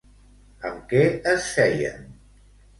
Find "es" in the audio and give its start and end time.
1.35-1.53